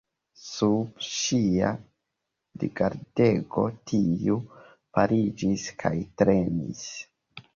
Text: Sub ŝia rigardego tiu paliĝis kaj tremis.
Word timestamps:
Sub 0.43 1.01
ŝia 1.07 1.67
rigardego 2.63 3.65
tiu 3.91 4.39
paliĝis 4.99 5.67
kaj 5.83 5.95
tremis. 6.23 6.83